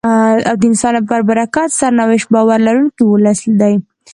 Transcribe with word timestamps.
او 0.49 0.55
د 0.61 0.63
انسان 0.69 0.93
پر 1.09 1.19
نېکمرغه 1.19 1.63
سرنوشت 1.79 2.27
باور 2.33 2.59
لرونکی 2.67 3.03
ولس 3.07 3.39
دی. 3.59 3.75